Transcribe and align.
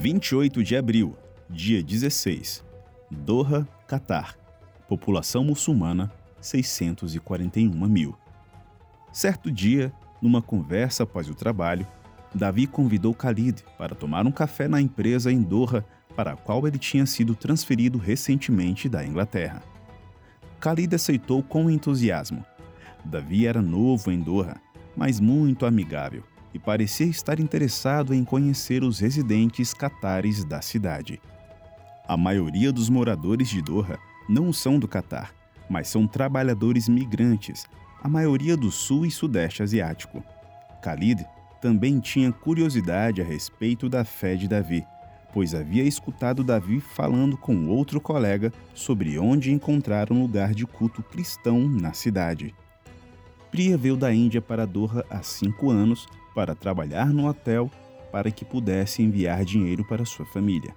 28 0.00 0.62
de 0.62 0.76
abril, 0.76 1.16
dia 1.50 1.82
16. 1.82 2.64
Doha, 3.10 3.66
Catar. 3.88 4.38
População 4.88 5.42
muçulmana 5.42 6.08
641 6.40 7.68
mil. 7.88 8.16
Certo 9.12 9.50
dia, 9.50 9.92
numa 10.22 10.40
conversa 10.40 11.02
após 11.02 11.28
o 11.28 11.34
trabalho, 11.34 11.84
Davi 12.32 12.68
convidou 12.68 13.12
Khalid 13.12 13.64
para 13.76 13.96
tomar 13.96 14.24
um 14.24 14.30
café 14.30 14.68
na 14.68 14.80
empresa 14.80 15.32
em 15.32 15.42
Doha, 15.42 15.84
para 16.14 16.34
a 16.34 16.36
qual 16.36 16.64
ele 16.68 16.78
tinha 16.78 17.04
sido 17.04 17.34
transferido 17.34 17.98
recentemente 17.98 18.88
da 18.88 19.04
Inglaterra. 19.04 19.64
Khalid 20.60 20.94
aceitou 20.94 21.42
com 21.42 21.68
entusiasmo. 21.68 22.44
Davi 23.04 23.48
era 23.48 23.60
novo 23.60 24.12
em 24.12 24.20
Doha, 24.20 24.60
mas 24.96 25.18
muito 25.18 25.66
amigável 25.66 26.22
e 26.52 26.58
parecia 26.58 27.06
estar 27.06 27.38
interessado 27.40 28.14
em 28.14 28.24
conhecer 28.24 28.82
os 28.82 28.98
residentes 28.98 29.74
catares 29.74 30.44
da 30.44 30.60
cidade. 30.60 31.20
A 32.06 32.16
maioria 32.16 32.72
dos 32.72 32.88
moradores 32.88 33.48
de 33.48 33.60
Doha 33.60 33.98
não 34.28 34.52
são 34.52 34.78
do 34.78 34.88
Catar, 34.88 35.34
mas 35.68 35.88
são 35.88 36.06
trabalhadores 36.06 36.88
migrantes, 36.88 37.66
a 38.02 38.08
maioria 38.08 38.56
do 38.56 38.70
sul 38.70 39.04
e 39.04 39.10
sudeste 39.10 39.62
asiático. 39.62 40.22
Khalid 40.82 41.26
também 41.60 42.00
tinha 42.00 42.32
curiosidade 42.32 43.20
a 43.20 43.24
respeito 43.24 43.88
da 43.88 44.04
fé 44.04 44.36
de 44.36 44.48
Davi, 44.48 44.86
pois 45.32 45.54
havia 45.54 45.82
escutado 45.82 46.44
Davi 46.44 46.80
falando 46.80 47.36
com 47.36 47.68
outro 47.68 48.00
colega 48.00 48.52
sobre 48.74 49.18
onde 49.18 49.52
encontrar 49.52 50.10
um 50.12 50.22
lugar 50.22 50.54
de 50.54 50.64
culto 50.66 51.02
cristão 51.02 51.68
na 51.68 51.92
cidade. 51.92 52.54
Priya 53.50 53.76
veio 53.76 53.96
da 53.96 54.12
Índia 54.12 54.40
para 54.40 54.66
Doha 54.66 55.04
há 55.10 55.22
cinco 55.22 55.70
anos 55.70 56.06
para 56.38 56.54
trabalhar 56.54 57.06
no 57.06 57.26
hotel 57.26 57.68
para 58.12 58.30
que 58.30 58.44
pudesse 58.44 59.02
enviar 59.02 59.44
dinheiro 59.44 59.84
para 59.84 60.04
sua 60.04 60.24
família. 60.24 60.72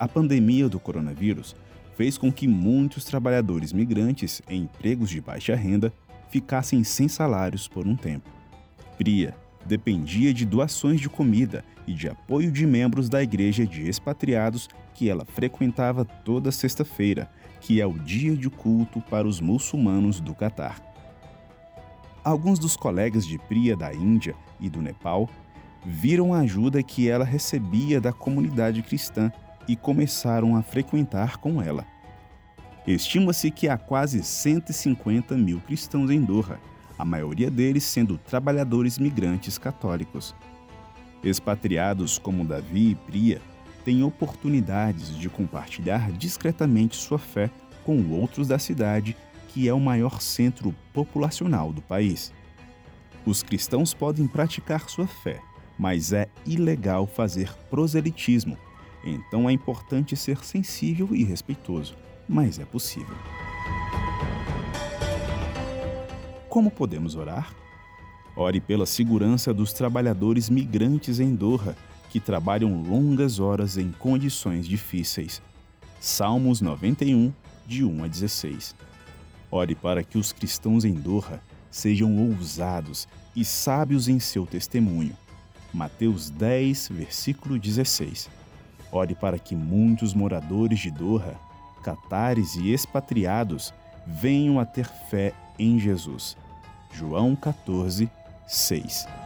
A 0.00 0.08
pandemia 0.08 0.70
do 0.70 0.80
coronavírus 0.80 1.54
fez 1.94 2.16
com 2.16 2.32
que 2.32 2.48
muitos 2.48 3.04
trabalhadores 3.04 3.74
migrantes 3.74 4.40
em 4.48 4.62
empregos 4.62 5.10
de 5.10 5.20
baixa 5.20 5.54
renda 5.54 5.92
ficassem 6.30 6.82
sem 6.82 7.08
salários 7.08 7.68
por 7.68 7.86
um 7.86 7.94
tempo. 7.94 8.30
Priya 8.96 9.36
dependia 9.66 10.32
de 10.32 10.46
doações 10.46 10.98
de 10.98 11.10
comida 11.10 11.62
e 11.86 11.92
de 11.92 12.08
apoio 12.08 12.50
de 12.50 12.66
membros 12.66 13.10
da 13.10 13.22
igreja 13.22 13.66
de 13.66 13.86
expatriados 13.86 14.66
que 14.94 15.10
ela 15.10 15.26
frequentava 15.26 16.06
toda 16.06 16.50
sexta-feira, 16.50 17.30
que 17.60 17.82
é 17.82 17.86
o 17.86 17.98
dia 17.98 18.34
de 18.34 18.48
culto 18.48 19.02
para 19.10 19.28
os 19.28 19.42
muçulmanos 19.42 20.20
do 20.20 20.34
Catar. 20.34 20.85
Alguns 22.26 22.58
dos 22.58 22.76
colegas 22.76 23.24
de 23.24 23.38
Priya 23.38 23.76
da 23.76 23.94
Índia 23.94 24.34
e 24.58 24.68
do 24.68 24.82
Nepal 24.82 25.30
viram 25.84 26.34
a 26.34 26.40
ajuda 26.40 26.82
que 26.82 27.08
ela 27.08 27.24
recebia 27.24 28.00
da 28.00 28.12
comunidade 28.12 28.82
cristã 28.82 29.30
e 29.68 29.76
começaram 29.76 30.56
a 30.56 30.60
frequentar 30.60 31.36
com 31.36 31.62
ela. 31.62 31.86
Estima-se 32.84 33.48
que 33.52 33.68
há 33.68 33.78
quase 33.78 34.24
150 34.24 35.36
mil 35.36 35.60
cristãos 35.60 36.10
em 36.10 36.20
Doha, 36.20 36.58
a 36.98 37.04
maioria 37.04 37.48
deles 37.48 37.84
sendo 37.84 38.18
trabalhadores 38.18 38.98
migrantes 38.98 39.56
católicos. 39.56 40.34
Expatriados 41.22 42.18
como 42.18 42.44
Davi 42.44 42.90
e 42.90 42.94
Priya 42.96 43.40
têm 43.84 44.02
oportunidades 44.02 45.16
de 45.16 45.28
compartilhar 45.28 46.10
discretamente 46.10 46.96
sua 46.96 47.20
fé 47.20 47.48
com 47.84 48.10
outros 48.10 48.48
da 48.48 48.58
cidade 48.58 49.16
que 49.56 49.66
é 49.66 49.72
o 49.72 49.80
maior 49.80 50.20
centro 50.20 50.74
populacional 50.92 51.72
do 51.72 51.80
país. 51.80 52.30
Os 53.24 53.42
cristãos 53.42 53.94
podem 53.94 54.26
praticar 54.26 54.86
sua 54.90 55.06
fé, 55.06 55.40
mas 55.78 56.12
é 56.12 56.28
ilegal 56.44 57.06
fazer 57.06 57.50
proselitismo, 57.70 58.58
então 59.02 59.48
é 59.48 59.52
importante 59.52 60.14
ser 60.14 60.44
sensível 60.44 61.08
e 61.12 61.24
respeitoso, 61.24 61.96
mas 62.28 62.58
é 62.58 62.66
possível. 62.66 63.16
Como 66.50 66.70
podemos 66.70 67.16
orar? 67.16 67.50
Ore 68.36 68.60
pela 68.60 68.84
segurança 68.84 69.54
dos 69.54 69.72
trabalhadores 69.72 70.50
migrantes 70.50 71.18
em 71.18 71.34
Doha, 71.34 71.74
que 72.10 72.20
trabalham 72.20 72.82
longas 72.82 73.40
horas 73.40 73.78
em 73.78 73.90
condições 73.90 74.68
difíceis. 74.68 75.40
Salmos 75.98 76.60
91, 76.60 77.32
de 77.66 77.82
1 77.84 78.04
a 78.04 78.06
16. 78.06 78.76
Ore 79.50 79.74
para 79.74 80.02
que 80.02 80.18
os 80.18 80.32
cristãos 80.32 80.84
em 80.84 80.94
Doha 80.94 81.40
sejam 81.70 82.16
ousados 82.16 83.06
e 83.34 83.44
sábios 83.44 84.08
em 84.08 84.18
seu 84.18 84.46
testemunho. 84.46 85.16
Mateus 85.72 86.30
10, 86.30 86.88
versículo 86.88 87.58
16. 87.58 88.30
Ore 88.90 89.14
para 89.14 89.38
que 89.38 89.54
muitos 89.54 90.14
moradores 90.14 90.78
de 90.78 90.90
Doha, 90.90 91.34
catares 91.82 92.54
e 92.56 92.72
expatriados 92.72 93.74
venham 94.06 94.58
a 94.58 94.64
ter 94.64 94.86
fé 94.86 95.32
em 95.58 95.78
Jesus. 95.78 96.36
João 96.92 97.36
14, 97.36 98.08
6. 98.46 99.25